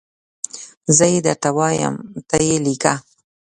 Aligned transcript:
زه 0.95 1.05
یي 1.13 1.19
درته 1.27 1.49
وایم 1.57 1.95
ته 2.29 2.37
یي 2.47 2.55
لیکه 2.65 2.93